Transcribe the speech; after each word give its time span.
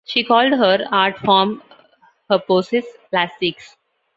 She 0.05 0.23
called 0.23 0.53
her 0.53 0.83
art-form 0.91 1.61
her 2.27 2.39
"poses 2.39 2.85
plastiques". 3.13 3.75